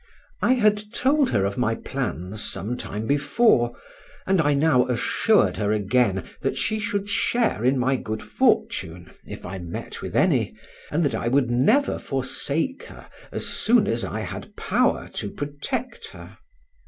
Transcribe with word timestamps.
I 0.41 0.53
had 0.53 0.91
told 0.95 1.29
her 1.29 1.45
of 1.45 1.59
my 1.59 1.75
plans 1.75 2.41
some 2.43 2.75
time 2.75 3.05
before, 3.05 3.75
and 4.25 4.41
I 4.41 4.55
now 4.55 4.87
assured 4.87 5.57
her 5.57 5.71
again 5.71 6.27
that 6.41 6.57
she 6.57 6.79
should 6.79 7.07
share 7.07 7.63
in 7.63 7.77
my 7.77 7.97
good 7.97 8.23
fortune, 8.23 9.11
if 9.27 9.45
I 9.45 9.59
met 9.59 10.01
with 10.01 10.15
any, 10.15 10.55
and 10.89 11.03
that 11.05 11.13
I 11.13 11.27
would 11.27 11.51
never 11.51 11.99
forsake 11.99 12.81
her 12.85 13.09
as 13.31 13.45
soon 13.45 13.85
as 13.85 14.03
I 14.03 14.21
had 14.21 14.55
power 14.55 15.07
to 15.13 15.29
protect 15.29 16.07
her. 16.07 16.39